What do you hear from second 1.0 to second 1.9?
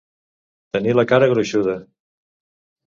la cara gruixuda.